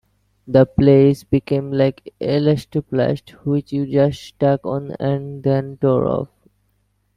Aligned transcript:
The 0.47 0.65
plays 0.65 1.23
became 1.23 1.71
like 1.71 2.11
Elastoplast, 2.19 3.33
which 3.45 3.71
you 3.71 3.85
just 3.85 4.19
stuck 4.23 4.65
on 4.65 4.95
and 4.99 5.43
then 5.43 5.77
tore 5.77 6.07
off. 6.07 6.29